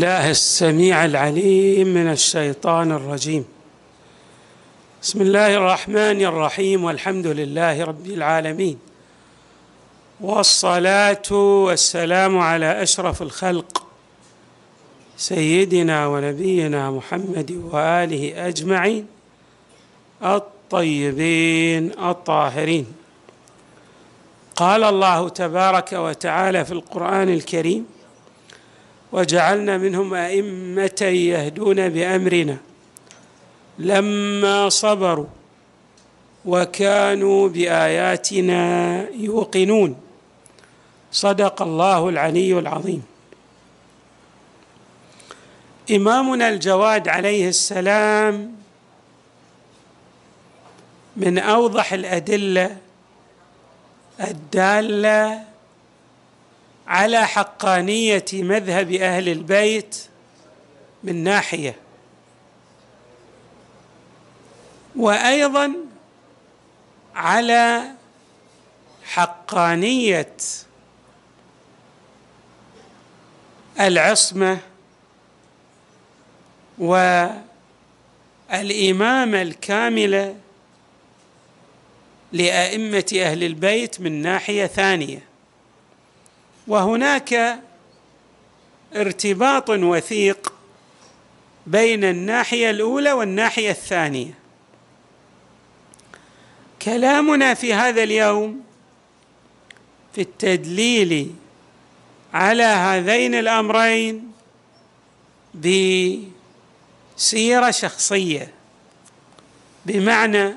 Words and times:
الله 0.00 0.30
السميع 0.30 1.04
العليم 1.04 1.88
من 1.88 2.10
الشيطان 2.10 2.92
الرجيم. 2.92 3.44
بسم 5.02 5.20
الله 5.22 5.54
الرحمن 5.56 6.24
الرحيم 6.24 6.84
والحمد 6.84 7.26
لله 7.26 7.84
رب 7.84 8.06
العالمين 8.06 8.78
والصلاة 10.20 11.32
والسلام 11.32 12.38
على 12.38 12.82
أشرف 12.82 13.22
الخلق 13.22 13.86
سيدنا 15.16 16.06
ونبينا 16.06 16.90
محمد 16.90 17.52
وآله 17.72 18.48
أجمعين 18.48 19.06
الطيبين 20.24 21.92
الطاهرين. 21.98 22.86
قال 24.56 24.84
الله 24.84 25.28
تبارك 25.28 25.92
وتعالى 25.92 26.64
في 26.64 26.72
القرآن 26.72 27.28
الكريم 27.28 27.86
وجعلنا 29.12 29.78
منهم 29.78 30.14
أئمة 30.14 31.00
يهدون 31.02 31.88
بأمرنا. 31.88 32.56
لما 33.78 34.68
صبروا 34.68 35.26
وكانوا 36.44 37.48
بآياتنا 37.48 38.62
يوقنون. 39.10 39.96
صدق 41.12 41.62
الله 41.62 42.08
العلي 42.08 42.58
العظيم. 42.58 43.02
إمامنا 45.90 46.48
الجواد 46.48 47.08
عليه 47.08 47.48
السلام 47.48 48.54
من 51.16 51.38
أوضح 51.38 51.92
الأدلة 51.92 52.76
الدالة 54.20 55.51
على 56.86 57.26
حقانية 57.26 58.24
مذهب 58.32 58.92
أهل 58.92 59.28
البيت 59.28 59.96
من 61.04 61.24
ناحية. 61.24 61.76
وأيضا 64.96 65.74
على 67.14 67.82
حقانية 69.04 70.36
العصمة 73.80 74.58
والإمامة 78.50 79.42
الكاملة 79.42 80.36
لأئمة 82.32 83.12
أهل 83.14 83.44
البيت 83.44 84.00
من 84.00 84.22
ناحية 84.22 84.66
ثانية. 84.66 85.31
وهناك 86.66 87.60
ارتباط 88.96 89.70
وثيق 89.70 90.52
بين 91.66 92.04
الناحية 92.04 92.70
الأولى 92.70 93.12
والناحية 93.12 93.70
الثانية. 93.70 94.34
كلامنا 96.82 97.54
في 97.54 97.74
هذا 97.74 98.02
اليوم 98.02 98.60
في 100.14 100.20
التدليل 100.20 101.34
على 102.34 102.62
هذين 102.62 103.34
الأمرين 103.34 104.32
بسيرة 107.18 107.70
شخصية 107.70 108.52
بمعنى 109.86 110.54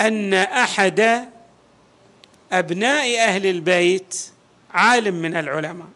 أن 0.00 0.34
أحد 0.34 1.28
أبناء 2.52 3.18
أهل 3.18 3.46
البيت 3.46 4.29
عالم 4.74 5.14
من 5.14 5.36
العلماء. 5.36 5.88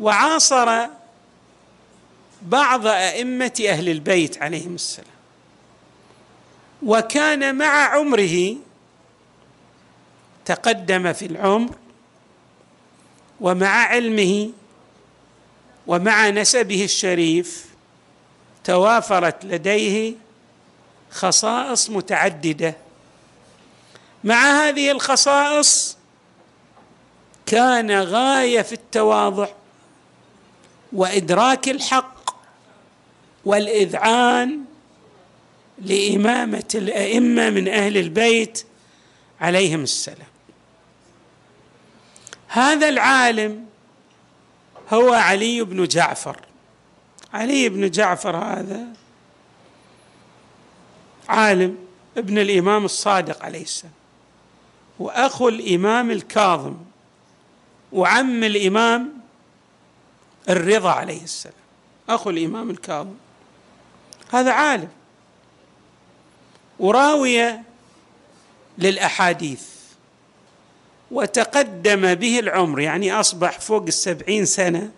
وعاصر 0.00 0.86
بعض 2.42 2.86
أئمة 2.86 3.64
أهل 3.68 3.88
البيت 3.88 4.42
عليهم 4.42 4.74
السلام. 4.74 5.16
وكان 6.82 7.54
مع 7.54 7.94
عمره 7.94 8.56
تقدم 10.44 11.12
في 11.12 11.26
العمر 11.26 11.74
ومع 13.40 13.68
علمه 13.68 14.50
ومع 15.86 16.30
نسبه 16.30 16.84
الشريف 16.84 17.66
توافرت 18.64 19.44
لديه 19.44 20.14
خصائص 21.10 21.90
متعددة. 21.90 22.74
مع 24.24 24.34
هذه 24.34 24.90
الخصائص 24.90 25.95
كان 27.46 27.90
غاية 27.90 28.62
في 28.62 28.72
التواضع 28.72 29.48
وإدراك 30.92 31.68
الحق 31.68 32.36
والإذعان 33.44 34.64
لإمامة 35.78 36.68
الأئمة 36.74 37.50
من 37.50 37.68
أهل 37.68 37.96
البيت 37.96 38.66
عليهم 39.40 39.82
السلام. 39.82 40.26
هذا 42.48 42.88
العالم 42.88 43.66
هو 44.92 45.12
علي 45.12 45.64
بن 45.64 45.84
جعفر. 45.84 46.40
علي 47.32 47.68
بن 47.68 47.90
جعفر 47.90 48.36
هذا 48.36 48.86
عالم 51.28 51.76
ابن 52.16 52.38
الإمام 52.38 52.84
الصادق 52.84 53.44
عليه 53.44 53.62
السلام 53.62 53.92
وأخو 54.98 55.48
الإمام 55.48 56.10
الكاظم. 56.10 56.76
وعم 57.92 58.44
الإمام 58.44 59.12
الرضا 60.48 60.90
عليه 60.90 61.22
السلام. 61.22 61.56
أخو 62.08 62.30
الإمام 62.30 62.70
الكاظم. 62.70 63.14
هذا 64.32 64.52
عالم. 64.52 64.88
وراويه 66.78 67.62
للأحاديث. 68.78 69.62
وتقدم 71.10 72.14
به 72.14 72.38
العمر 72.38 72.80
يعني 72.80 73.12
أصبح 73.12 73.60
فوق 73.60 73.82
السبعين 73.82 74.44
سنة 74.44 74.90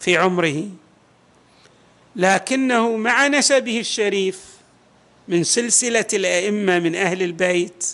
في 0.00 0.16
عمره. 0.16 0.68
لكنه 2.16 2.96
مع 2.96 3.26
نسبه 3.26 3.80
الشريف 3.80 4.44
من 5.28 5.44
سلسلة 5.44 6.06
الأئمة 6.12 6.78
من 6.78 6.94
أهل 6.94 7.22
البيت 7.22 7.86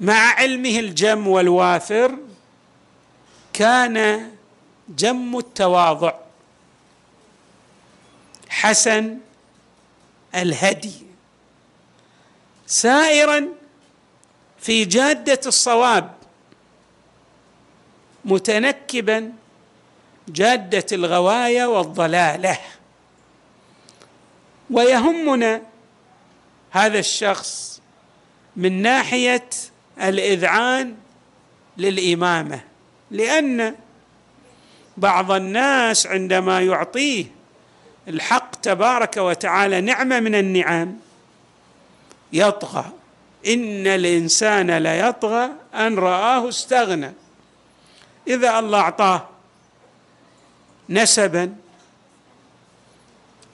مع 0.00 0.34
علمه 0.34 0.78
الجم 0.78 1.28
والوافر 1.28 2.18
كان 3.52 4.30
جم 4.88 5.38
التواضع. 5.38 6.12
حسن 8.48 9.18
الهدي. 10.34 10.92
سائرا 12.66 13.48
في 14.58 14.84
جادة 14.84 15.40
الصواب. 15.46 16.14
متنكبا 18.24 19.32
جادة 20.28 20.86
الغواية 20.92 21.64
والضلالة. 21.64 22.58
ويهمنا 24.70 25.62
هذا 26.70 26.98
الشخص 26.98 27.80
من 28.56 28.82
ناحية 28.82 29.48
الإذعان 30.00 30.94
للإمامة 31.76 32.60
لأن 33.10 33.74
بعض 34.96 35.32
الناس 35.32 36.06
عندما 36.06 36.60
يعطيه 36.60 37.24
الحق 38.08 38.54
تبارك 38.54 39.16
وتعالى 39.16 39.80
نعمة 39.80 40.20
من 40.20 40.34
النعم 40.34 40.96
يطغى. 42.32 42.84
إن 43.46 43.86
الإنسان 43.86 44.70
ليطغى 44.70 45.50
أن 45.74 45.98
رآه 45.98 46.48
استغنى. 46.48 47.12
إذا 48.28 48.58
الله 48.58 48.80
أعطاه 48.80 49.28
نسبا 50.88 51.54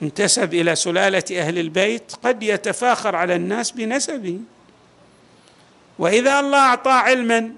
انتسب 0.01 0.53
إلى 0.53 0.75
سلالة 0.75 1.23
أهل 1.31 1.59
البيت 1.59 2.11
قد 2.23 2.43
يتفاخر 2.43 3.15
على 3.15 3.35
الناس 3.35 3.71
بنسبه. 3.71 4.39
وإذا 5.99 6.39
الله 6.39 6.57
اعطاه 6.57 6.93
علما 6.93 7.51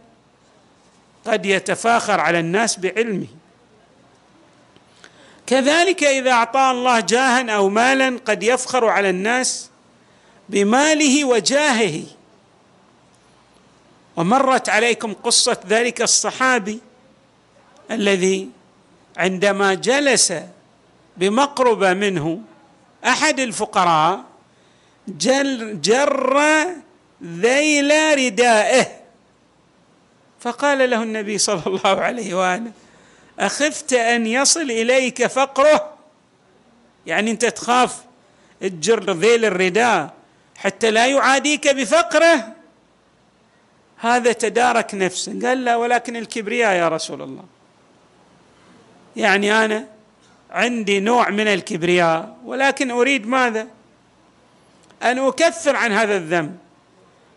قد 1.25 1.45
يتفاخر 1.45 2.19
على 2.19 2.39
الناس 2.39 2.79
بعلمه. 2.79 3.27
كذلك 5.47 6.03
إذا 6.03 6.31
اعطاه 6.31 6.71
الله 6.71 6.99
جاها 6.99 7.51
أو 7.51 7.69
مالا 7.69 8.19
قد 8.25 8.43
يفخر 8.43 8.85
على 8.85 9.09
الناس 9.09 9.69
بماله 10.49 11.25
وجاهه. 11.25 12.03
ومرت 14.15 14.69
عليكم 14.69 15.13
قصة 15.13 15.57
ذلك 15.67 16.01
الصحابي 16.01 16.79
الذي 17.91 18.49
عندما 19.17 19.73
جلس 19.73 20.33
بمقربة 21.17 21.93
منه 21.93 22.41
أحد 23.05 23.39
الفقراء 23.39 24.23
جر, 25.07 25.73
جر 25.73 26.37
ذيل 27.23 28.17
ردائه. 28.17 28.87
فقال 30.39 30.89
له 30.89 31.03
النبي 31.03 31.37
صلى 31.37 31.61
الله 31.67 32.01
عليه 32.01 32.33
وآله 32.33 32.71
أخفت 33.39 33.93
أن 33.93 34.27
يصل 34.27 34.71
إليك 34.71 35.27
فقره. 35.27 35.93
يعني 37.05 37.31
أنت 37.31 37.45
تخاف 37.45 37.97
تجر 38.61 39.11
ذيل 39.11 39.45
الرداء 39.45 40.13
حتى 40.57 40.91
لا 40.91 41.07
يعاديك 41.07 41.67
بفقره. 41.67 42.53
هذا 43.97 44.31
تدارك 44.31 44.95
نفسه 44.95 45.39
قال 45.43 45.65
لا 45.65 45.75
ولكن 45.75 46.15
الكبرياء 46.15 46.75
يا 46.75 46.87
رسول 46.87 47.21
الله. 47.21 47.43
يعني 49.15 49.65
أنا 49.65 49.87
عندي 50.51 50.99
نوع 50.99 51.29
من 51.29 51.47
الكبرياء 51.47 52.37
ولكن 52.45 52.91
أريد 52.91 53.27
ماذا؟ 53.27 53.67
أن 55.03 55.19
أكفر 55.19 55.75
عن 55.75 55.91
هذا 55.91 56.17
الذنب. 56.17 56.57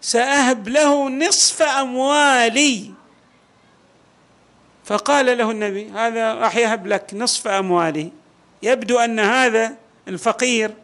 سأهب 0.01 0.69
له 0.69 1.09
نصف 1.09 1.63
أموالي. 1.63 2.91
فقال 4.85 5.39
له 5.39 5.51
النبي 5.51 5.91
هذا 5.91 6.35
راح 6.35 6.57
يهب 6.57 6.87
لك 6.87 7.11
نصف 7.15 7.49
أموالي. 7.49 8.13
يبدو 8.63 8.99
أن 8.99 9.21
هذا 9.21 9.77
الفقير 10.09 10.75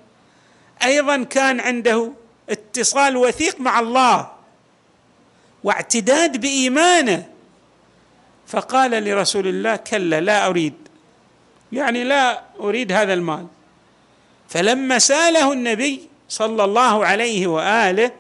أيضا 0.85 1.23
كان 1.23 1.61
عنده 1.61 2.13
اتصال 2.51 3.17
وثيق 3.17 3.61
مع 3.61 3.81
الله 3.81 4.31
واعتداد 5.65 6.41
بإيمانه. 6.41 7.27
فقال 8.47 8.91
لرسول 8.91 9.47
الله 9.47 9.77
كلا 9.77 10.21
لا 10.21 10.47
أريد. 10.47 10.75
يعني 11.73 12.05
لا 12.05 12.43
أريد 12.61 12.93
هذا 12.93 13.15
المال. 13.15 13.47
فلما 14.49 14.99
سأله 14.99 15.53
النبي 15.53 16.09
صلى 16.29 16.65
الله 16.65 17.07
عليه 17.07 17.47
وآله 17.47 18.11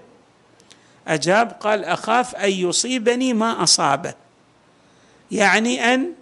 أجاب 1.06 1.56
قال 1.61 1.85
أخاف 1.85 2.35
أن 2.35 2.50
يصيبني 2.50 3.35
ما 3.35 3.62
أصابه. 3.62 4.14
يعني 5.31 5.94
أن 5.94 6.12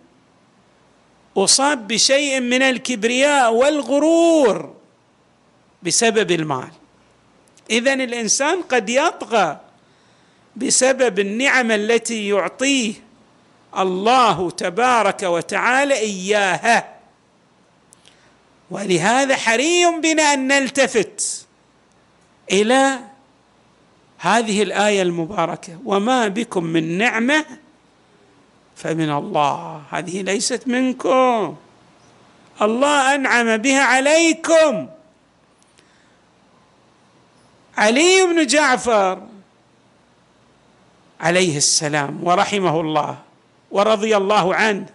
أصاب 1.37 1.89
بشيء 1.89 2.41
من 2.41 2.63
الكبرياء 2.63 3.53
والغرور 3.53 4.75
بسبب 5.83 6.31
المال. 6.31 6.71
اذا 7.71 7.95
الإنسان 7.95 8.63
قد 8.63 8.89
يطغى 8.89 9.61
بسبب 10.57 11.19
النعم 11.19 11.71
التي 11.71 12.29
يعطيه 12.29 12.95
الله 13.79 14.51
تبارك 14.51 15.23
وتعالى 15.23 15.95
إياها. 15.95 16.95
ولهذا 18.71 19.37
حري 19.37 20.01
بنا 20.03 20.23
أن 20.23 20.49
نلتفت 20.49 21.47
إلى 22.53 22.99
هذه 24.25 24.63
الآية 24.63 25.03
المباركة. 25.03 25.79
وما 25.85 26.29
بكم 26.29 26.65
من 26.65 26.99
نعمة 26.99 27.45
فمن 28.77 29.11
الله. 29.11 29.83
هذه 29.91 30.23
ليست 30.23 30.69
منكم. 30.69 31.57
الله 32.63 33.15
أنعم 33.15 33.57
بها 33.57 33.83
عليكم. 33.83 34.89
علي 37.77 38.27
بن 38.27 38.47
جعفر 38.47 39.23
عليه 41.21 41.57
السلام 41.57 42.25
ورحمه 42.25 42.81
الله 42.81 43.19
ورضي 43.71 44.17
الله 44.17 44.55
عنه 44.55 44.87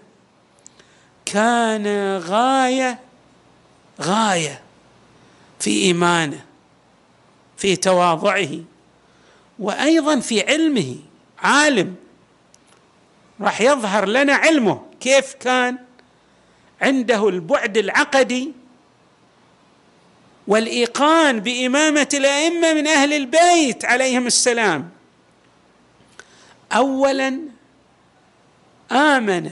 كان 1.26 2.18
غاية 2.18 3.00
غاية 4.02 4.62
في 5.60 5.70
إيمانه 5.70 6.46
في 7.58 7.76
تواضعه. 7.76 8.79
وأيضا 9.60 10.20
في 10.20 10.42
علمه 10.52 10.96
عالم 11.40 11.96
راح 13.42 13.62
يظهر 13.62 14.06
لنا 14.06 14.34
علمه 14.34 14.86
كيف 15.00 15.34
كان 15.34 15.78
عنده 16.82 17.30
البعد 17.30 17.78
العقدي 17.78 18.52
والإيقان 20.48 21.40
بإمامة 21.40 22.10
الأئمة 22.14 22.74
من 22.74 22.88
أهل 22.88 23.14
البيت 23.14 23.86
عليهم 23.86 24.28
السلام. 24.28 24.90
اولا 26.72 27.40
آمن 28.92 29.52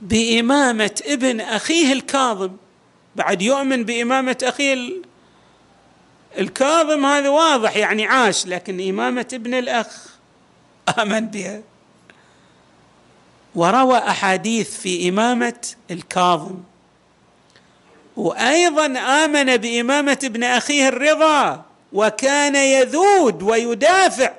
بإمامة 0.00 1.00
ابن 1.06 1.40
أخيه 1.40 1.92
الكاظم. 1.92 2.56
بعد 3.16 3.42
يؤمن 3.42 3.84
بإمامة 3.84 4.36
أخيه 4.42 4.90
الكاظم 6.38 7.06
هذا 7.06 7.28
واضح 7.28 7.76
يعني 7.76 8.06
عاش 8.06 8.46
لكن 8.46 8.88
إمامة 8.88 9.26
ابن 9.32 9.54
الأخ 9.54 10.06
امن 10.98 11.26
بها 11.26 11.60
وروى 13.54 13.98
أحاديث 13.98 14.80
في 14.80 15.08
إمامة 15.08 15.66
الكاظم. 15.90 16.54
وأيضا 18.16 18.86
آمن 18.98 19.56
بإمامة 19.56 20.18
ابن 20.24 20.44
أخيه 20.44 20.88
الرضا 20.88 21.64
وكان 21.92 22.54
يذود 22.56 23.42
ويدافع 23.42 24.32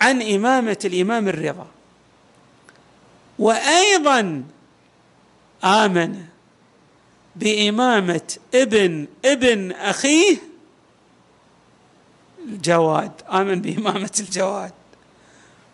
عن 0.00 0.22
إمامة 0.22 0.78
الإمام 0.84 1.28
الرضا. 1.28 1.66
وأيضا 3.38 4.42
آمن 5.64 6.24
بإمامة 7.36 8.36
ابن 8.54 9.06
ابن 9.24 9.72
أخيه 9.72 10.36
الجواد. 12.46 13.12
آمن 13.32 13.60
بامامه 13.60 14.10
الجواد. 14.20 14.72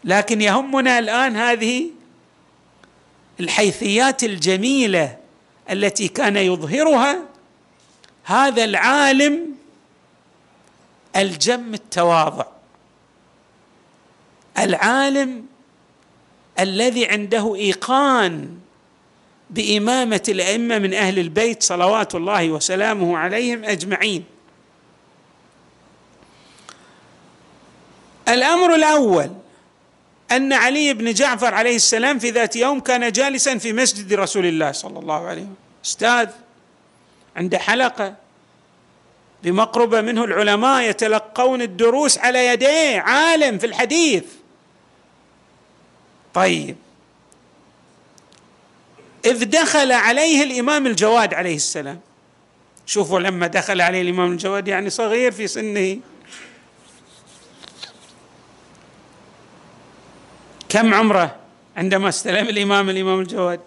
لكن 0.05 0.41
يهمنا 0.41 0.99
الآن 0.99 1.37
هذه 1.37 1.91
الحيثيات 3.41 4.25
الجميلة 4.25 5.17
التي 5.71 6.09
كان 6.09 6.37
يظهرها 6.37 7.23
هذا 8.25 8.65
العالم 8.65 9.55
الجم 11.17 11.75
التواضع. 11.75 12.47
العالم 14.59 15.47
الذي 16.61 17.07
عنده 17.07 17.55
إيقان 17.55 18.59
بإمامة 19.51 20.23
الأئمة 20.29 20.79
من 20.79 20.95
أهل 20.95 21.19
البيت 21.19 21.63
صلوات 21.63 22.15
الله 22.15 22.51
وسلامه 22.51 23.19
عليهم 23.19 23.65
أجمعين. 23.65 24.25
الأمر 28.29 28.75
الأول 28.75 29.31
أن 30.33 30.53
علي 30.53 30.95
بن 30.95 31.13
جعفر 31.13 31.55
عليه 31.55 31.77
السلام 31.77 32.19
في 32.19 32.31
ذات 32.31 32.57
يوم 32.57 32.81
كان 32.81 33.13
جالسا 33.13 33.59
في 33.59 33.73
مسجد 33.73 34.15
رسول 34.15 34.47
الله 34.47 34.73
صلى 34.73 34.99
الله 34.99 35.27
عليه 35.27 35.43
وسلم. 35.43 35.55
أستاذ 35.85 36.29
عنده 37.37 37.58
حلقة 37.58 38.15
بمقربة 39.43 40.01
منه 40.01 40.25
العلماء 40.25 40.82
يتلقون 40.82 41.63
الدروس 41.63 42.19
على 42.19 42.46
يديه 42.46 43.01
عالم 43.01 43.58
في 43.58 43.67
الحديث. 43.67 44.25
طيب. 46.35 46.77
إذ 49.25 49.44
دخل 49.44 49.93
عليه 49.93 50.43
الإمام 50.43 50.87
الجواد 50.87 51.35
عليه 51.35 51.56
السلام. 51.56 52.01
شوفوا 52.87 53.20
لما 53.20 53.46
دخل 53.46 53.81
عليه 53.81 54.03
الإمام 54.03 54.32
الجواد 54.32 54.69
يعني 54.69 54.91
صغير 54.91 55.32
في 55.32 55.46
سنه. 55.46 55.99
كم 60.72 60.94
عمره 60.94 61.36
عندما 61.76 62.08
استلم 62.08 62.48
الإمام 62.48 62.91
الإمام 62.91 63.20
الجواد؟ 63.20 63.60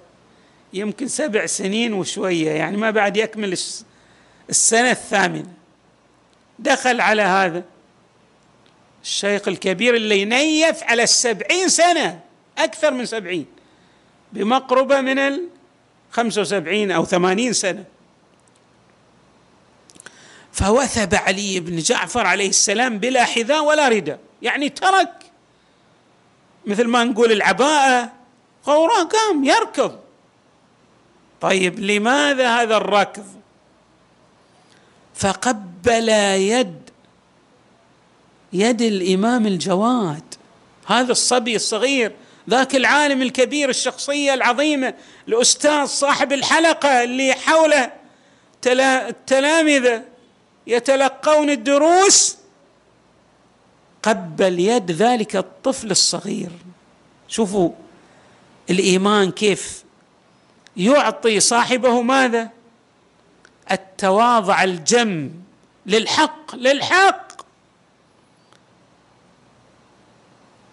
يمكن 0.73 1.07
سبع 1.07 1.45
سنين 1.45 1.93
وشوية 1.93 2.51
يعني 2.51 2.77
ما 2.77 2.91
بعد 2.91 3.17
يكمل 3.17 3.57
السنة 4.49 4.91
الثامنة. 4.91 5.53
دخل 6.59 7.01
على 7.01 7.21
هذا 7.21 7.63
الشيخ 9.03 9.47
الكبير 9.47 9.95
اللي 9.95 10.21
ينيف 10.21 10.83
على 10.83 11.03
السبعين 11.03 11.69
سنة 11.69 12.19
أكثر 12.57 12.91
من 12.91 13.05
سبعين 13.05 13.45
بمقربة 14.33 15.01
من 15.01 15.19
الخمسة 15.19 16.41
وسبعين 16.41 16.91
أو 16.91 17.05
ثمانين 17.05 17.53
سنة. 17.53 17.83
فوثب 20.51 21.15
علي 21.15 21.59
بن 21.59 21.77
جعفر 21.77 22.27
عليه 22.27 22.49
السلام 22.49 22.97
بلا 22.99 23.23
حذاء 23.23 23.63
ولا 23.63 23.89
رداء 23.89 24.19
يعني 24.41 24.69
ترك 24.69 25.24
مثل 26.67 26.87
ما 26.87 27.03
نقول 27.03 27.31
العباءة 27.31 28.11
وراه 28.67 29.03
قام 29.03 29.43
يركض. 29.43 29.99
طيب 31.41 31.79
لماذا 31.79 32.61
هذا 32.61 32.77
الركض؟ 32.77 33.25
فقبل 35.15 36.09
يد 36.09 36.89
يد 38.53 38.81
الإمام 38.81 39.47
الجواد. 39.47 40.35
هذا 40.85 41.11
الصبي 41.11 41.55
الصغير 41.55 42.11
ذاك 42.49 42.75
العالم 42.75 43.21
الكبير 43.21 43.69
الشخصية 43.69 44.33
العظيمة 44.33 44.93
الأستاذ 45.27 45.85
صاحب 45.85 46.33
الحلقة 46.33 47.03
اللي 47.03 47.33
حوله 47.33 47.91
التلامذة 48.67 50.03
يتلقون 50.67 51.49
الدروس 51.49 52.37
قبل 54.05 54.59
يد 54.59 54.91
ذلك 54.91 55.35
الطفل 55.35 55.91
الصغير. 55.91 56.49
شوفوا 57.27 57.69
الإيمان 58.69 59.31
كيف 59.31 59.83
يعطي 60.77 61.39
صاحبه 61.39 62.01
ماذا؟ 62.01 62.49
التواضع 63.71 64.63
الجم 64.63 65.31
للحق 65.85 66.55
للحق. 66.55 67.31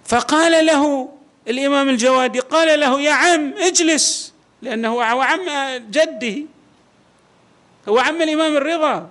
فقال 0.04 0.66
له 0.66 1.08
الإمام 1.48 1.88
الجوادي 1.88 2.40
قال 2.40 2.80
له 2.80 3.00
يا 3.00 3.12
عم 3.12 3.54
اجلس 3.58 4.32
لأنه 4.62 4.88
هو 4.88 5.20
عم 5.20 5.40
جده 5.90 6.42
هو 7.88 7.98
عم 7.98 8.22
الإمام 8.22 8.56
الرضا 8.56 9.08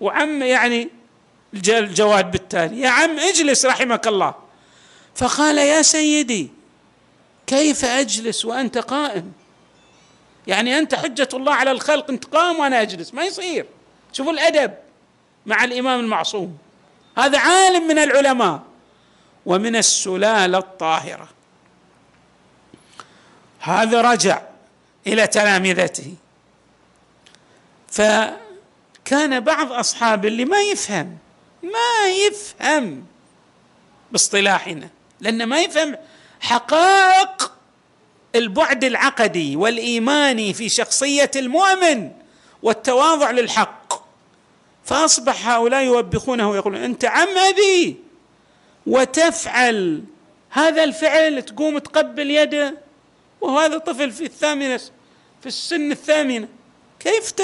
وعم 0.00 0.42
يعني 0.42 0.88
الجواد 1.54 2.30
بالتالي. 2.30 2.80
يا 2.80 2.88
عم 2.88 3.18
اجلس 3.18 3.66
رحمك 3.66 4.06
الله. 4.06 4.34
فقال 5.14 5.58
يا 5.58 5.82
سيدي 5.82 6.50
كيف 7.46 7.84
أجلس 7.84 8.44
وأنت 8.44 8.78
قائم؟ 8.78 9.32
يعني 10.46 10.78
أنت 10.78 10.94
حجة 10.94 11.28
الله 11.34 11.54
على 11.54 11.70
الخلق 11.70 12.10
أنت 12.10 12.24
قائم 12.24 12.58
وأنا 12.58 12.82
أجلس. 12.82 13.14
ما 13.14 13.24
يصير. 13.24 13.66
شوفوا 14.12 14.32
الأدب 14.32 14.74
مع 15.46 15.64
الإمام 15.64 16.00
المعصوم. 16.00 16.58
هذا 17.18 17.38
عالم 17.38 17.88
من 17.88 17.98
العلماء 17.98 18.62
ومن 19.46 19.76
السلالة 19.76 20.58
الطاهرة. 20.58 21.28
هذا 23.60 24.00
رجع 24.00 24.42
إلى 25.06 25.26
تلامذته. 25.26 26.14
فكان 27.88 29.40
بعض 29.40 29.72
أصحاب 29.72 30.26
اللي 30.26 30.44
ما 30.44 30.60
يفهم 30.60 31.18
ما 31.72 32.08
يفهم 32.08 33.04
باصطلاحنا 34.12 34.88
لأنه 35.20 35.44
ما 35.44 35.60
يفهم 35.60 35.96
حقائق 36.40 37.52
البعد 38.34 38.84
العقدي 38.84 39.56
والإيماني 39.56 40.54
في 40.54 40.68
شخصية 40.68 41.30
المؤمن 41.36 42.10
والتواضع 42.62 43.30
للحق. 43.30 44.06
فأصبح 44.84 45.48
هؤلاء 45.48 45.82
يوبخونه 45.82 46.50
ويقولون 46.50 46.82
أنت 46.82 47.04
عم 47.04 47.38
أبي 47.38 47.96
وتفعل 48.86 50.04
هذا 50.50 50.84
الفعل 50.84 51.42
تقوم 51.42 51.78
تقبل 51.78 52.30
يده 52.30 52.74
وهذا 53.40 53.78
طفل 53.78 54.12
في 54.12 54.24
الثامنة 54.24 54.80
في 55.40 55.46
السن 55.46 55.92
الثامنة. 55.92 56.48
كيف 57.00 57.34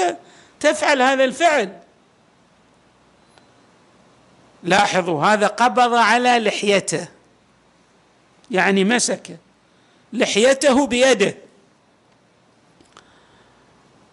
تفعل 0.59 1.01
هذا 1.01 1.23
الفعل؟ 1.23 1.79
لاحظوا 4.63 5.25
هذا 5.25 5.47
قبض 5.47 5.93
على 5.93 6.39
لحيته. 6.39 7.07
يعني 8.51 8.83
مسك 8.83 9.37
لحيته 10.13 10.87
بيده. 10.87 11.35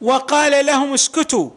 وقال 0.01 0.67
لهم 0.67 0.95
اسكتوا. 0.95 1.51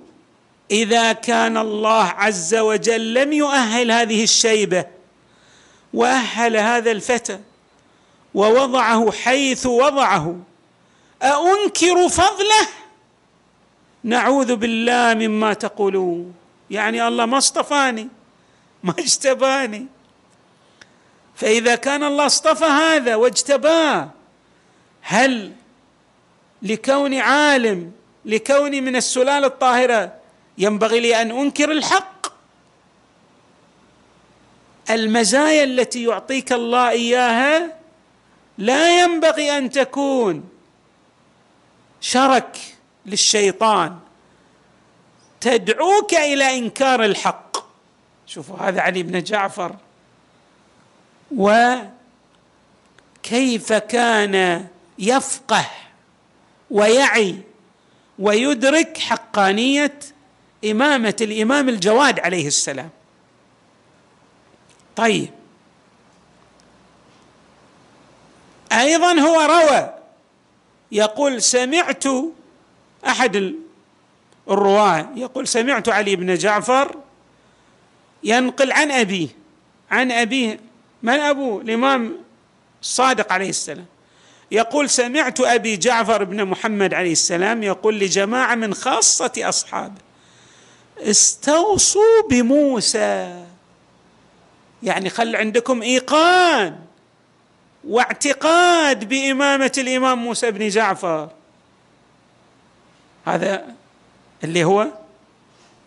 إذا 0.71 1.13
كان 1.13 1.57
الله 1.57 2.03
عز 2.03 2.55
وجل 2.55 3.13
لم 3.13 3.33
يؤهل 3.33 3.91
هذه 3.91 4.23
الشيبة 4.23 4.85
وأهل 5.93 6.57
هذا 6.57 6.91
الفتى 6.91 7.39
ووضعه 8.33 9.12
حيث 9.12 9.65
وضعه 9.65 10.39
أأنكر 11.23 12.09
فضله؟ 12.09 12.67
نعوذ 14.03 14.55
بالله 14.55 15.13
مما 15.13 15.53
تقولون. 15.53 16.33
يعني 16.69 17.07
الله 17.07 17.25
ما 17.25 17.38
اصطفاني. 17.38 18.07
ما 18.83 18.93
اجتباني. 18.99 19.87
فإذا 21.35 21.75
كان 21.75 22.03
الله 22.03 22.25
اصطفى 22.25 22.65
هذا 22.65 23.15
واجتباه 23.15 24.09
هل 25.01 25.53
لكوني 26.61 27.21
عالم 27.21 27.91
لكوني 28.25 28.81
من 28.81 28.95
السلالة 28.95 29.47
الطاهرة 29.47 30.13
ينبغي 30.57 30.99
لي 30.99 31.21
أن 31.21 31.31
أنكر 31.31 31.71
الحق؟ 31.71 32.27
المزايا 34.89 35.63
التي 35.63 36.03
يعطيك 36.03 36.53
الله 36.53 36.89
إياها 36.89 37.77
لا 38.57 39.01
ينبغي 39.01 39.57
أن 39.57 39.69
تكون 39.69 40.49
شرك 42.01 42.57
للشيطان. 43.05 43.99
تدعوك 45.41 46.13
إلى 46.13 46.57
إنكار 46.57 47.05
الحق. 47.05 47.42
شوفوا 48.33 48.57
هذا 48.57 48.81
علي 48.81 49.03
بن 49.03 49.23
جعفر. 49.23 49.75
وكيف 53.21 53.73
كان 53.73 54.67
يفقه 54.99 55.65
ويعي 56.71 57.39
ويدرك 58.19 58.97
حقانية 58.97 59.99
إمامة 60.65 61.15
الإمام 61.21 61.69
الجواد 61.69 62.19
عليه 62.19 62.47
السلام. 62.47 62.89
طيب. 64.95 65.29
أيضا 68.71 69.13
هو 69.19 69.41
روى 69.41 69.93
يقول 70.91 71.41
سمعت 71.41 72.03
أحد 73.07 73.53
الرواة 74.49 75.09
يقول 75.15 75.47
سمعت 75.47 75.89
علي 75.89 76.15
بن 76.15 76.35
جعفر 76.35 77.02
ينقل 78.23 78.71
عن 78.71 78.91
أبيه 78.91 79.27
عن 79.91 80.11
أبيه 80.11 80.59
من 81.03 81.13
أبوه؟ 81.13 81.61
الإمام 81.61 82.17
الصادق 82.81 83.31
عليه 83.31 83.49
السلام. 83.49 83.85
يقول 84.51 84.89
سمعت 84.89 85.41
أبي 85.41 85.77
جعفر 85.77 86.23
بن 86.23 86.45
محمد 86.45 86.93
عليه 86.93 87.11
السلام 87.11 87.63
يقول 87.63 87.99
لجماعة 87.99 88.55
من 88.55 88.73
خاصة 88.73 89.31
أصحابه 89.37 90.01
استوصوا 90.97 92.27
بموسى. 92.29 93.45
يعني 94.83 95.09
خل 95.09 95.35
عندكم 95.35 95.81
إيقان 95.81 96.79
واعتقاد 97.87 99.09
بإمامة 99.09 99.71
الإمام 99.77 100.17
موسى 100.17 100.51
بن 100.51 100.67
جعفر. 100.67 101.29
هذا 103.25 103.75
اللي 104.43 104.63
هو 104.63 104.87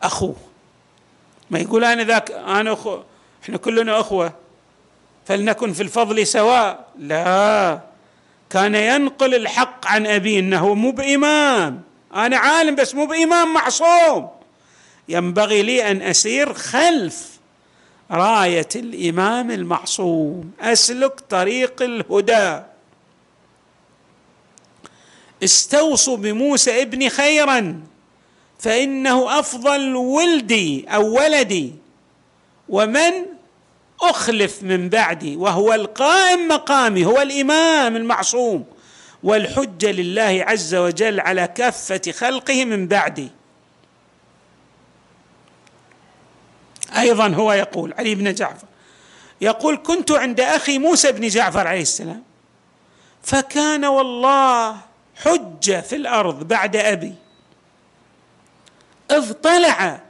أخوه. 0.02 0.36
ما 1.50 1.58
يقول 1.58 1.84
أنا 1.84 2.04
ذاك 2.04 2.30
أنا 2.30 2.72
أخو 2.72 2.98
إحنا 3.44 3.56
كلنا 3.56 4.00
أخوة. 4.00 4.32
فلنكن 5.26 5.72
في 5.72 5.82
الفضل 5.82 6.26
سواء. 6.26 6.88
لا. 6.98 7.80
كان 8.50 8.74
ينقل 8.74 9.34
الحق 9.34 9.86
عن 9.86 10.06
ابيه 10.06 10.40
إنه 10.40 10.74
مو 10.74 10.90
بإمام. 10.90 11.82
أنا 12.14 12.36
عالم 12.36 12.74
بس 12.74 12.94
مو 12.94 13.06
بإمام 13.06 13.54
معصوم. 13.54 14.28
ينبغي 15.08 15.62
لي 15.62 15.90
أن 15.90 16.02
أسير 16.02 16.54
خلف 16.54 17.30
راية 18.10 18.68
الإمام 18.76 19.50
المعصوم. 19.50 20.50
أسلك 20.60 21.20
طريق 21.20 21.82
الهدى. 21.82 22.62
استوصوا 25.44 26.16
بموسى 26.16 26.82
ابن 26.82 27.08
خيرا. 27.08 27.80
فإنه 28.58 29.38
أفضل 29.38 29.94
ولدي 29.96 30.86
أو 30.88 31.14
ولدي. 31.16 31.74
ومن 32.68 33.12
أخلف 34.02 34.62
من 34.62 34.88
بعدي 34.88 35.36
وهو 35.36 35.74
القائم 35.74 36.48
مقامي 36.48 37.06
هو 37.06 37.22
الإمام 37.22 37.96
المعصوم 37.96 38.64
والحجة 39.22 39.92
لله 39.92 40.44
عز 40.46 40.74
وجل 40.74 41.20
على 41.20 41.48
كافة 41.48 42.12
خلقه 42.12 42.64
من 42.64 42.88
بعدي. 42.88 43.28
أيضا 46.96 47.28
هو 47.28 47.52
يقول 47.52 47.94
علي 47.98 48.14
بن 48.14 48.34
جعفر 48.34 48.66
يقول 49.40 49.76
كنت 49.86 50.10
عند 50.12 50.40
أخي 50.40 50.78
موسى 50.78 51.12
بن 51.12 51.28
جعفر 51.28 51.66
عليه 51.66 51.82
السلام 51.82 52.22
فكان 53.22 53.84
والله 53.84 54.76
حجة 55.16 55.80
في 55.80 55.96
الأرض 55.96 56.48
بعد 56.48 56.76
أبي 56.76 57.14
إذ 59.10 59.32
طلع 59.32 60.00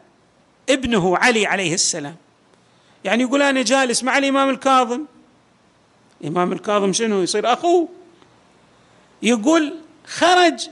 ابنه 0.68 1.16
علي 1.16 1.46
عليه 1.46 1.74
السلام. 1.74 2.16
يعني 3.04 3.22
يقول 3.22 3.42
أنا 3.42 3.62
جالس 3.62 4.02
مع 4.02 4.18
الإمام 4.18 4.50
الكاظم. 4.50 5.04
الإمام 6.20 6.52
الكاظم 6.52 6.92
شنو 6.92 7.22
يصير؟ 7.22 7.52
اخوه 7.52 7.88
يقول 9.22 9.74
خرج 10.06 10.68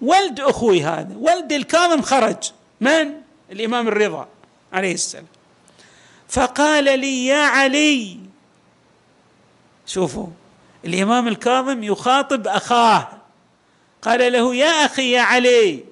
ولد 0.00 0.40
أخوي 0.40 0.82
هذا. 0.82 1.16
ولد 1.16 1.52
الكاظم 1.52 2.02
خرج. 2.02 2.52
من؟ 2.80 3.12
الإمام 3.52 3.88
الرضا 3.88 4.28
عليه 4.72 4.94
السلام. 4.94 5.26
فقال 6.28 7.00
لي 7.00 7.26
يا 7.26 7.42
علي. 7.42 8.18
شوفوا 9.86 10.26
الإمام 10.84 11.28
الكاظم 11.28 11.82
يخاطب 11.82 12.46
أخاه. 12.48 13.08
قال 14.02 14.32
له 14.32 14.54
يا 14.54 14.86
أخي 14.86 15.10
يا 15.10 15.20
علي. 15.20 15.91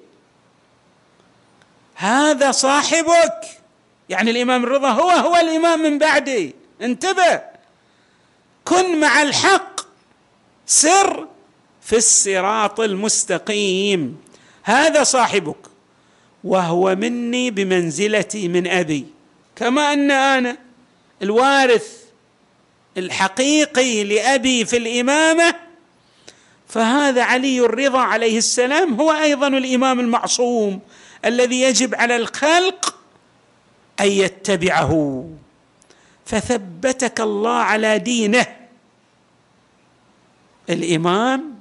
هذا 2.01 2.51
صاحبك. 2.51 3.41
يعني 4.09 4.31
الإمام 4.31 4.63
الرضا 4.63 4.89
هو 4.89 5.09
هو 5.09 5.35
الإمام 5.35 5.79
من 5.79 5.97
بعدي. 5.97 6.55
انتبه. 6.81 7.41
كن 8.65 8.99
مع 8.99 9.21
الحق. 9.21 9.81
سر 10.65 11.27
في 11.81 11.97
الصراط 11.97 12.79
المستقيم. 12.79 14.17
هذا 14.63 15.03
صاحبك. 15.03 15.57
وهو 16.43 16.95
مني 16.95 17.51
بمنزلتي 17.51 18.47
من 18.47 18.67
أبي. 18.67 19.05
كما 19.55 19.93
أن 19.93 20.11
أنا 20.11 20.57
الوارث 21.21 21.87
الحقيقي 22.97 24.03
لأبي 24.03 24.65
في 24.65 24.77
الإمامة. 24.77 25.55
فهذا 26.67 27.23
علي 27.23 27.59
الرضا 27.59 27.99
عليه 27.99 28.37
السلام. 28.37 28.93
هو 28.93 29.11
أيضا 29.11 29.47
الإمام 29.47 29.99
المعصوم. 29.99 30.79
الذي 31.25 31.61
يجب 31.61 31.95
على 31.95 32.15
الخلق 32.15 32.99
أن 33.99 34.07
يتبعه. 34.07 35.29
فثبتك 36.25 37.21
الله 37.21 37.57
على 37.57 37.99
دينه. 37.99 38.67
الإمام 40.69 41.59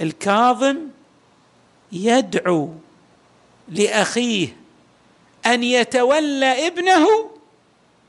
الكاظم 0.00 0.78
يدعو 1.92 2.74
لأخيه 3.68 4.56
أن 5.46 5.62
يتولى 5.62 6.66
ابنه 6.66 7.30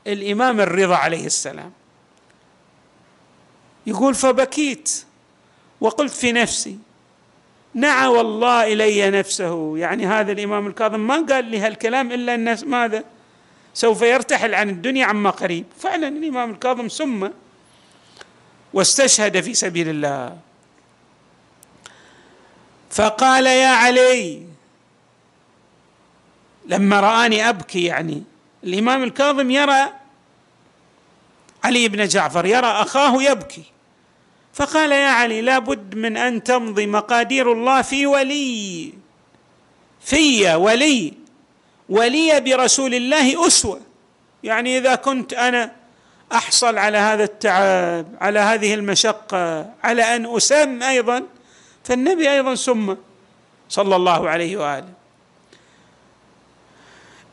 الإمام 0.06 0.60
الرضا 0.60 0.96
عليه 0.96 1.26
السلام. 1.26 1.72
يقول 3.86 4.14
فبكيت 4.14 5.04
وقلت 5.80 6.12
في 6.12 6.32
نفسي 6.32 6.78
نعى 7.74 8.06
والله 8.06 8.72
إلي 8.72 9.10
نفسه. 9.10 9.78
يعني 9.78 10.06
هذا 10.06 10.32
الإمام 10.32 10.66
الكاظم 10.66 11.00
ما 11.00 11.26
قال 11.28 11.44
لي 11.44 11.58
هالكلام 11.58 12.12
إلا 12.12 12.34
الناس 12.34 12.64
ماذا؟ 12.64 13.04
سوف 13.74 14.02
يرتحل 14.02 14.54
عن 14.54 14.70
الدنيا 14.70 15.06
عما 15.06 15.30
قريب. 15.30 15.64
فعلا 15.78 16.08
الإمام 16.08 16.50
الكاظم 16.50 16.88
سمى 16.88 17.30
واستشهد 18.72 19.40
في 19.40 19.54
سبيل 19.54 19.88
الله. 19.88 20.36
فقال 22.90 23.46
يا 23.46 23.68
علي 23.68 24.42
لما 26.66 27.00
رآني 27.00 27.48
أبكي 27.48 27.84
يعني 27.84 28.22
الإمام 28.64 29.02
الكاظم 29.02 29.50
يرى 29.50 29.92
علي 31.64 31.88
بن 31.88 32.06
جعفر 32.06 32.46
يرى 32.46 32.66
أخاه 32.66 33.22
يبكي. 33.22 33.73
فقال 34.54 34.92
يا 34.92 35.08
علي 35.08 35.40
لابد 35.40 35.94
من 35.94 36.16
أن 36.16 36.42
تمضي 36.42 36.86
مقادير 36.86 37.52
الله 37.52 37.82
في 37.82 38.06
ولي 38.06 38.92
في 40.00 40.54
ولي 40.54 41.12
ولي 41.88 42.40
برسول 42.40 42.94
الله 42.94 43.46
أسوة. 43.46 43.80
يعني 44.42 44.78
إذا 44.78 44.94
كنت 44.94 45.32
أنا 45.32 45.72
أحصل 46.32 46.78
على 46.78 46.98
هذا 46.98 47.24
التعب 47.24 48.06
على 48.20 48.38
هذه 48.38 48.74
المشقة 48.74 49.70
على 49.82 50.02
أن 50.16 50.36
أسم 50.36 50.82
أيضا 50.82 51.22
فالنبي 51.84 52.30
أيضا 52.30 52.54
سمى 52.54 52.96
صلى 53.68 53.96
الله 53.96 54.28
عليه 54.28 54.56
وآله. 54.56 54.92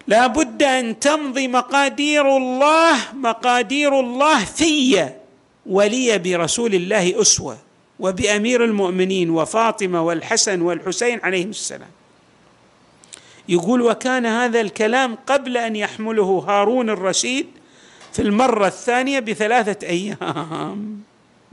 لا 0.08 0.28
بد 0.28 0.64
أن 0.64 1.00
تمضي 1.00 1.48
مقادير 1.48 2.38
الله 2.38 2.98
مقادير 3.14 4.00
الله 4.00 4.46
في 4.46 5.21
ولي 5.66 6.18
برسول 6.18 6.76
الله 6.76 7.22
أسوة 7.22 7.58
وبأمير 8.00 8.66
المؤمنين 8.66 9.30
وفاطمة 9.30 10.02
والحسن 10.02 10.62
والحسين 10.62 11.20
عليهم 11.24 11.50
السلام. 11.50 11.92
يقول 13.50 13.82
وكان 13.82 14.26
هذا 14.26 14.62
الكلام 14.62 15.18
قبل 15.28 15.58
أن 15.58 15.76
يحمله 15.76 16.46
هارون 16.48 16.90
الرشيد 16.90 17.48
في 18.14 18.22
المرة 18.22 18.68
الثانية 18.68 19.20
بثلاثة 19.20 19.88
أيام. 19.88 21.02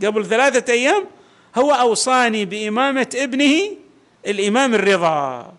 قبل 0.05 0.27
ثلاثة 0.27 0.73
أيام 0.73 1.05
هو 1.57 1.71
أوصاني 1.73 2.45
بإمامة 2.45 3.09
ابنه 3.15 3.71
الإمام 4.27 4.75
الرضا. 4.75 5.53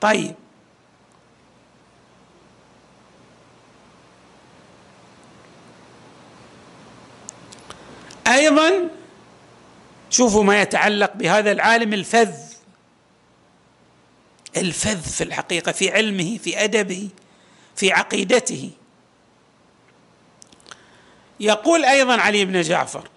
طيب 0.00 0.34
أيضا 8.28 8.90
شوفوا 10.10 10.44
ما 10.44 10.60
يتعلق 10.62 11.12
بهذا 11.12 11.52
العالم 11.52 11.92
الفذ. 11.92 12.34
الفذ 14.56 15.02
في 15.02 15.24
الحقيقة 15.24 15.72
في 15.72 15.90
علمه 15.90 16.38
في 16.38 16.64
أدبه 16.64 17.08
في 17.76 17.92
عقيدته. 17.92 18.70
يقول 21.40 21.84
أيضا 21.84 22.20
علي 22.20 22.44
بن 22.44 22.60
جعفر 22.60 23.08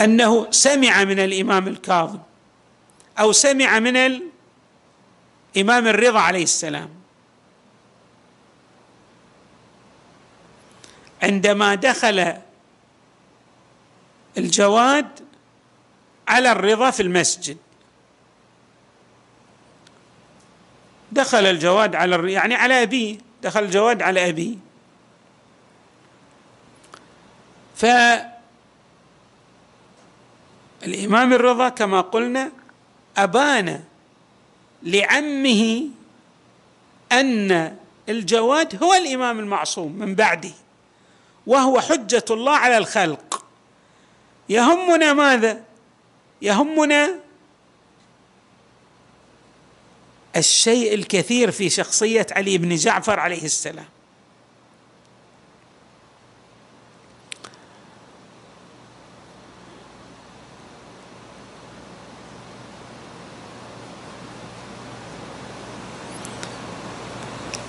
أنه 0.00 0.50
سمع 0.50 1.04
من 1.04 1.18
الإمام 1.18 1.68
الكاظم 1.68 2.18
أو 3.18 3.32
سمع 3.32 3.78
من 3.78 3.96
الإمام 3.96 5.86
الرضا 5.86 6.20
عليه 6.20 6.42
السلام. 6.42 7.05
عندما 11.22 11.74
دخل 11.74 12.34
الجواد 14.38 15.08
على 16.28 16.52
الرضا 16.52 16.90
في 16.90 17.02
المسجد. 17.02 17.56
دخل 21.12 21.46
الجواد 21.46 21.94
على 21.94 22.32
يعني 22.32 22.54
على 22.54 22.82
أبيه 22.82 23.18
دخل 23.42 23.64
الجواد 23.64 24.02
على 24.02 24.28
أبيه. 24.28 24.56
ف 27.76 27.86
الإمام 30.84 31.32
الرضا 31.32 31.68
كما 31.68 32.00
قلنا 32.00 32.52
أبان 33.16 33.84
لعمه 34.82 35.88
أن 37.12 37.76
الجواد 38.08 38.82
هو 38.82 38.94
الإمام 38.94 39.38
المعصوم 39.38 39.92
من 39.92 40.14
بعده. 40.14 40.52
وهو 41.46 41.80
حجة 41.80 42.24
الله 42.30 42.56
على 42.56 42.78
الخلق. 42.78 43.44
يهمنا 44.48 45.12
ماذا؟ 45.12 45.62
يهمنا 46.42 47.14
الشيء 50.36 50.94
الكثير 50.94 51.50
في 51.50 51.70
شخصية 51.70 52.26
علي 52.32 52.58
بن 52.58 52.74
جعفر 52.74 53.20
عليه 53.20 53.44
السلام. 53.44 53.86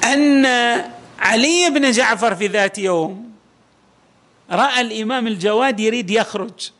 أن 0.03 0.45
علي 1.19 1.69
بن 1.69 1.91
جعفر 1.91 2.35
في 2.35 2.47
ذات 2.47 2.77
يوم 2.77 3.36
رأى 4.51 4.81
الإمام 4.81 5.27
الجواد 5.27 5.79
يريد 5.79 6.09
يخرج 6.09 6.71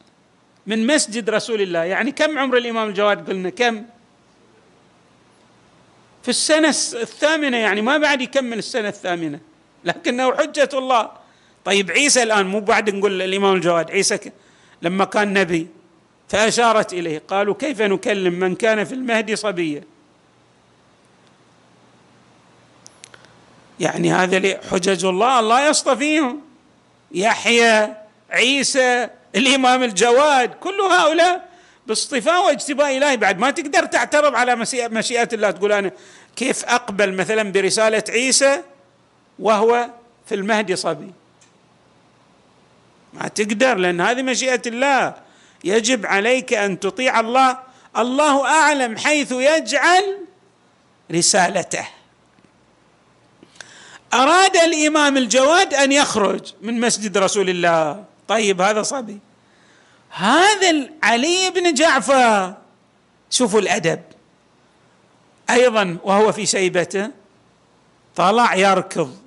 من 0.68 0.88
مسجد 0.88 1.30
رسول 1.30 1.62
الله. 1.62 1.84
يعني 1.84 2.12
كم 2.12 2.40
عمر 2.40 2.58
الإمام 2.58 2.90
الجواد؟ 2.90 3.30
قلنا 3.30 3.50
كم؟ 3.50 3.86
في 6.24 6.30
السنة 6.30 6.70
الثامنة 7.02 7.58
يعني 7.58 7.82
ما 7.82 7.98
بعد 7.98 8.22
يكمل 8.22 8.58
السنة 8.58 8.88
الثامنة. 8.90 9.40
لكنه 9.84 10.36
حجة 10.36 10.70
الله. 10.74 11.12
طيب 11.66 11.92
عيسى 11.92 12.24
الآن 12.24 12.48
مو 12.48 12.60
بعد 12.60 12.90
نقول 12.90 13.22
الإمام 13.22 13.56
الجواد 13.56 13.92
عيسى 13.92 14.20
لما 14.82 15.06
كان 15.06 15.34
نبي 15.34 15.68
فأشارت 16.30 16.94
إليه. 16.94 17.22
قالوا 17.28 17.56
كيف 17.56 17.82
نكلم 17.82 18.34
من 18.34 18.56
كان 18.56 18.84
في 18.84 18.94
المهدي 18.94 19.36
صبيا؟ 19.36 19.84
يعني 23.80 24.14
هذا 24.14 24.62
حجج 24.72 25.06
الله 25.06 25.40
الله 25.40 25.70
يصطفيهم. 25.70 26.47
يحيى 27.12 27.94
عيسى 28.32 29.10
الإمام 29.36 29.84
الجواد 29.84 30.54
كل 30.54 30.82
هؤلاء 30.82 31.48
باصطفاء 31.88 32.46
واجتباء 32.46 32.98
إلهي. 32.98 33.18
بعد 33.18 33.40
ما 33.40 33.52
تقدر 33.52 33.86
تعترض 33.86 34.36
على 34.36 34.56
مشيئه 34.90 35.30
الله 35.34 35.52
تقول 35.52 35.72
أنا. 35.72 35.92
كيف 36.36 36.66
أقبل 36.66 37.14
مثلا 37.14 37.52
برسالة 37.52 38.04
عيسى 38.10 38.62
وهو 39.40 39.90
في 40.26 40.36
المهدي 40.36 40.76
صبي؟ 40.76 41.12
ما 43.14 43.28
تقدر 43.28 43.76
لأن 43.76 44.02
هذه 44.02 44.22
مشيئة 44.22 44.62
الله. 44.66 45.14
يجب 45.64 46.06
عليك 46.06 46.54
أن 46.54 46.80
تطيع 46.80 47.20
الله. 47.20 47.58
الله 47.98 48.46
أعلم 48.46 48.98
حيث 48.98 49.32
يجعل 49.32 50.18
رسالته. 51.12 51.88
أراد 54.14 54.58
الإمام 54.58 55.18
الجواد 55.18 55.74
أن 55.74 55.92
يخرج 55.92 56.54
من 56.62 56.80
مسجد 56.80 57.18
رسول 57.18 57.50
الله. 57.50 58.06
طيب 58.28 58.62
هذا 58.62 58.84
صبي. 58.84 59.20
هذا 60.10 60.90
علي 61.04 61.50
بن 61.50 61.74
جعفر 61.74 62.54
شوفوا 63.30 63.60
الأدب. 63.60 64.02
أيضا 65.50 65.98
وهو 66.04 66.32
في 66.32 66.46
شيبته 66.46 67.10
طلع 68.16 68.56
يركض. 68.56 69.18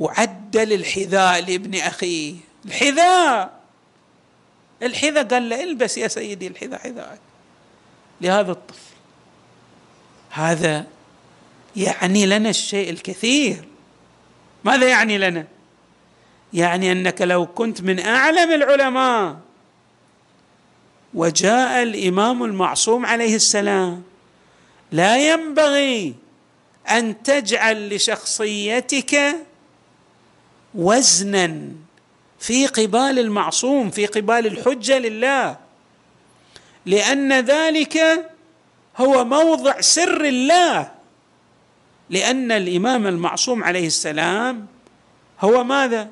وعدل 0.00 0.72
الحذاء 0.72 1.44
لابن 1.44 1.74
أخيه. 1.74 2.34
الحذاء! 2.64 3.60
الحذاء 4.82 5.24
قال 5.24 5.48
له 5.48 5.62
البس 5.62 5.98
يا 5.98 6.08
سيدي 6.08 6.46
الحذاء 6.46 6.80
حذاءك. 6.80 7.20
لهذا 8.20 8.52
الطفل. 8.52 8.96
هذا 10.30 10.86
يعني 11.76 12.26
لنا 12.26 12.50
الشيء 12.50 12.90
الكثير. 12.90 13.75
ماذا 14.66 14.88
يعني 14.88 15.18
لنا؟ 15.18 15.46
يعني 16.52 16.92
أنك 16.92 17.22
لو 17.22 17.46
كنت 17.46 17.82
من 17.82 18.00
أعلم 18.00 18.52
العلماء 18.52 19.36
وجاء 21.14 21.82
الإمام 21.82 22.44
المعصوم 22.44 23.06
عليه 23.06 23.36
السلام 23.36 24.02
لا 24.92 25.32
ينبغي 25.32 26.14
أن 26.90 27.22
تجعل 27.22 27.94
لشخصيتك 27.94 29.36
وزنا 30.74 31.58
في 32.38 32.66
قبال 32.66 33.18
المعصوم 33.18 33.90
في 33.90 34.06
قبال 34.06 34.46
الحجة 34.46 34.98
لله 34.98 35.56
لأن 36.86 37.32
ذلك 37.32 38.24
هو 38.96 39.24
موضع 39.24 39.80
سر 39.80 40.24
الله. 40.24 40.95
لأن 42.10 42.52
الإمام 42.52 43.06
المعصوم 43.06 43.64
عليه 43.64 43.86
السلام 43.86 44.66
هو 45.40 45.64
ماذا؟ 45.64 46.10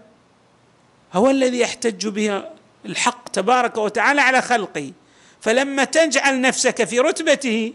هو 1.12 1.30
الذي 1.30 1.58
يحتج 1.60 2.08
به 2.08 2.44
الحق 2.86 3.28
تبارك 3.28 3.76
وتعالى 3.76 4.20
على 4.20 4.42
خلقه. 4.42 4.92
فلما 5.40 5.84
تجعل 5.84 6.40
نفسك 6.40 6.84
في 6.84 7.00
رتبته 7.00 7.72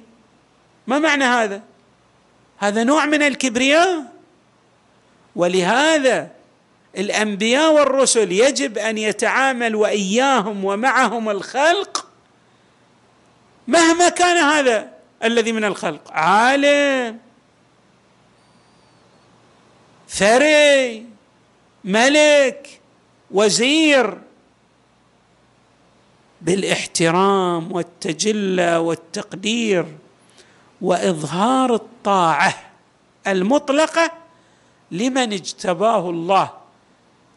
ما 0.87 0.99
معنى 0.99 1.23
هذا؟ 1.23 1.61
هذا 2.57 2.83
نوع 2.83 3.05
من 3.05 3.21
الكبرياء. 3.21 4.03
ولهذا 5.35 6.31
الأنبياء 6.97 7.73
والرسل 7.73 8.31
يجب 8.31 8.77
أن 8.77 8.97
يتعامل 8.97 9.75
وإياهم 9.75 10.65
ومعهم 10.65 11.29
الخلق 11.29 12.07
مهما 13.67 14.09
كان 14.09 14.37
هذا 14.37 14.89
الذي 15.23 15.51
من 15.51 15.63
الخلق. 15.63 16.11
عالم. 16.11 17.28
ثري 20.19 21.05
ملك 21.83 22.79
وزير. 23.31 24.17
بالاحترام 26.41 27.71
والتجلى 27.71 28.77
والتقدير 28.77 29.85
وإظهار 30.81 31.75
الطاعة 31.75 32.53
المطلقة 33.27 34.11
لمن 34.91 35.33
اجتباه 35.33 36.09
الله 36.09 36.51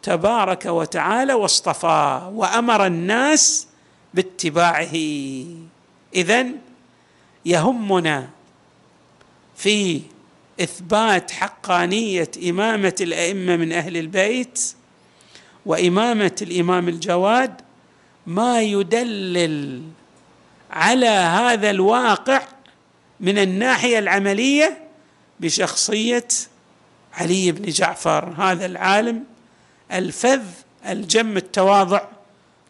تبارك 0.01 0.65
وتعالى 0.65 1.33
واصطفاه 1.33 2.29
وأمر 2.29 2.85
الناس 2.85 3.67
باتباعه. 4.13 4.95
اذا 6.15 6.45
يهمنا 7.45 8.29
في 9.55 10.01
إثبات 10.61 11.31
حقانيه 11.31 12.31
إمامة 12.49 12.95
الأئمة 13.01 13.55
من 13.55 13.71
أهل 13.71 13.97
البيت 13.97 14.75
وإمامة 15.65 16.35
الإمام 16.41 16.89
الجواد 16.89 17.61
ما 18.27 18.61
يدلل 18.61 19.83
على 20.71 21.07
هذا 21.07 21.69
الواقع 21.69 22.41
من 23.19 23.37
الناحية 23.37 23.99
العملية 23.99 24.87
بشخصية 25.39 26.27
علي 27.13 27.51
بن 27.51 27.69
جعفر 27.69 28.33
هذا 28.37 28.65
العالم 28.65 29.23
الفذ 29.91 30.43
الجم 30.89 31.37
التواضع 31.37 32.01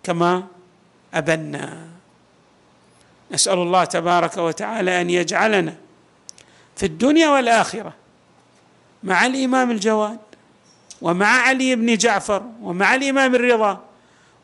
كما 0.03 0.47
أبنا. 1.13 1.87
نسأل 3.31 3.59
الله 3.59 3.83
تبارك 3.83 4.37
وتعالى 4.37 5.01
أن 5.01 5.09
يجعلنا 5.09 5.75
في 6.75 6.85
الدنيا 6.85 7.29
والآخرة 7.29 7.93
مع 9.03 9.25
الإمام 9.25 9.71
الجواد 9.71 10.19
ومع 11.01 11.27
علي 11.27 11.75
بن 11.75 11.97
جعفر 11.97 12.43
ومع 12.61 12.95
الإمام 12.95 13.35
الرضا 13.35 13.83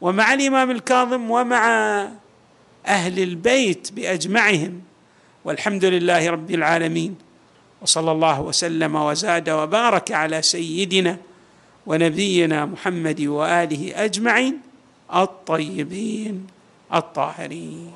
ومع 0.02 0.34
الإمام 0.34 0.72
الكاظم 0.72 1.32
ومع 1.32 1.68
أهل 2.86 3.20
البيت 3.20 3.92
بأجمعهم. 3.92 4.82
والحمد 5.46 5.86
لله 5.86 6.30
رب 6.30 6.52
العالمين 6.52 7.16
وصلى 7.82 8.12
الله 8.12 8.42
وسلم 8.42 8.96
وزاد 8.96 9.50
وبارك 9.50 10.12
على 10.12 10.42
سيدنا 10.42 11.18
ونبينا 11.86 12.66
محمد 12.66 13.22
وآله 13.22 14.06
أجمعين 14.06 14.60
الطيبين 15.16 16.48
الطاهرين. 16.94 17.92